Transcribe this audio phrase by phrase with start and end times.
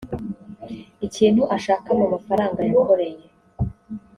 [1.07, 3.23] ikintu ashaka mu mafaranga yakoreye